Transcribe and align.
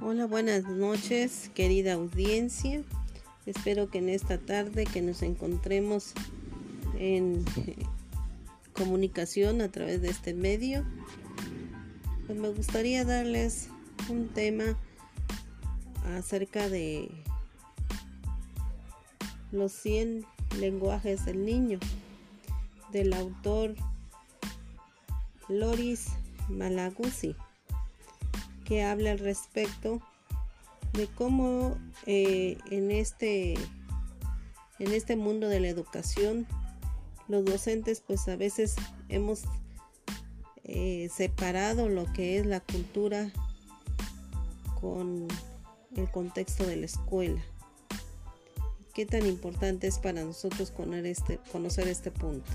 Hola, 0.00 0.26
buenas 0.26 0.62
noches, 0.62 1.50
querida 1.54 1.94
audiencia. 1.94 2.84
Espero 3.46 3.90
que 3.90 3.98
en 3.98 4.08
esta 4.08 4.38
tarde 4.38 4.86
que 4.86 5.02
nos 5.02 5.22
encontremos 5.22 6.12
en 6.96 7.44
comunicación 8.74 9.60
a 9.60 9.72
través 9.72 10.00
de 10.00 10.10
este 10.10 10.34
medio, 10.34 10.84
pues 12.28 12.38
me 12.38 12.48
gustaría 12.50 13.04
darles 13.04 13.70
un 14.08 14.28
tema 14.28 14.78
acerca 16.16 16.68
de 16.68 17.10
los 19.50 19.72
100 19.72 20.24
lenguajes 20.60 21.24
del 21.24 21.44
niño 21.44 21.80
del 22.92 23.12
autor 23.14 23.74
Loris 25.48 26.06
Malaguzzi 26.48 27.34
que 28.68 28.84
habla 28.84 29.12
al 29.12 29.18
respecto 29.18 30.02
de 30.92 31.06
cómo 31.06 31.78
eh, 32.04 32.58
en, 32.70 32.90
este, 32.90 33.54
en 33.54 34.92
este 34.92 35.16
mundo 35.16 35.48
de 35.48 35.60
la 35.60 35.68
educación 35.68 36.46
los 37.28 37.46
docentes 37.46 38.02
pues 38.06 38.28
a 38.28 38.36
veces 38.36 38.76
hemos 39.08 39.44
eh, 40.64 41.08
separado 41.14 41.88
lo 41.88 42.12
que 42.12 42.38
es 42.38 42.44
la 42.44 42.60
cultura 42.60 43.32
con 44.82 45.26
el 45.96 46.10
contexto 46.10 46.66
de 46.66 46.76
la 46.76 46.86
escuela. 46.86 47.42
¿Qué 48.92 49.06
tan 49.06 49.26
importante 49.26 49.86
es 49.86 49.98
para 49.98 50.24
nosotros 50.24 50.74
este, 51.04 51.40
conocer 51.52 51.88
este 51.88 52.10
punto? 52.10 52.50